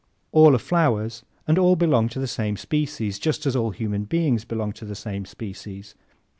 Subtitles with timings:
[0.31, 4.45] All are flowers and all belong to the same species, just as all human beings
[4.45, 5.93] belong to the same species.